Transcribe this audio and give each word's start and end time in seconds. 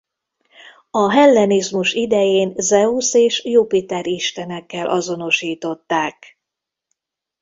A 0.91 1.11
hellenizmus 1.11 1.93
idején 1.93 2.53
Zeusz 2.57 3.13
és 3.13 3.43
Jupiter 3.45 4.07
istenekkel 4.07 4.89
azonosították. 4.89 6.37